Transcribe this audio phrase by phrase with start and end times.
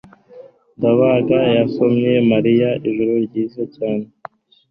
[0.77, 4.05] ndabaga yasomye mariya ijoro ryiza cyane